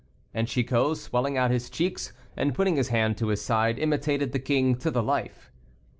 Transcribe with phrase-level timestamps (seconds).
[0.33, 4.39] And Chicot, swelling out his cheeks, and putting his hand to his side, imitated the
[4.39, 5.51] king to the life.